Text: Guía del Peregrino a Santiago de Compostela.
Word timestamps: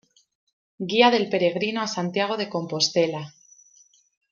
Guía 0.79 1.11
del 1.11 1.29
Peregrino 1.29 1.79
a 1.83 1.87
Santiago 1.87 2.35
de 2.35 2.49
Compostela. 2.49 3.35